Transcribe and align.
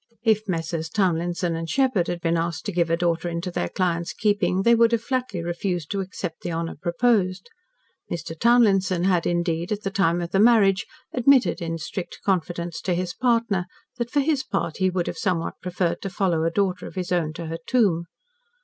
If 0.23 0.47
Messrs. 0.49 0.89
Townlinson 0.89 1.63
& 1.65 1.65
Sheppard 1.67 2.07
had 2.07 2.21
been 2.21 2.35
asked 2.35 2.65
to 2.65 2.71
give 2.71 2.89
a 2.89 2.97
daughter 2.97 3.29
into 3.29 3.51
their 3.51 3.69
client's 3.69 4.13
keeping, 4.13 4.63
they 4.63 4.73
would 4.73 4.91
have 4.93 5.03
flatly 5.03 5.43
refused 5.43 5.91
to 5.91 5.99
accept 5.99 6.41
the 6.41 6.51
honour 6.51 6.73
proposed. 6.81 7.51
Mr. 8.11 8.35
Townlinson 8.35 9.03
had, 9.03 9.27
indeed, 9.27 9.71
at 9.71 9.83
the 9.83 9.91
time 9.91 10.19
of 10.19 10.31
the 10.31 10.39
marriage, 10.39 10.87
admitted 11.13 11.61
in 11.61 11.77
strict 11.77 12.17
confidence 12.25 12.81
to 12.81 12.95
his 12.95 13.13
partner 13.13 13.67
that 13.99 14.09
for 14.09 14.21
his 14.21 14.43
part 14.43 14.77
he 14.77 14.89
would 14.89 15.05
have 15.05 15.19
somewhat 15.19 15.61
preferred 15.61 16.01
to 16.01 16.09
follow 16.09 16.45
a 16.45 16.49
daughter 16.49 16.87
of 16.87 16.95
his 16.95 17.11
own 17.11 17.31
to 17.33 17.45
her 17.45 17.59
tomb. 17.67 18.07